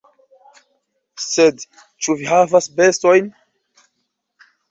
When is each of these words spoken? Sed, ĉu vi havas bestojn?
Sed, 1.25 1.65
ĉu 2.05 2.15
vi 2.21 2.29
havas 2.31 2.71
bestojn? 2.79 3.27